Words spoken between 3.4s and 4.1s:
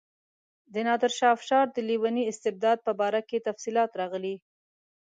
تفصیلات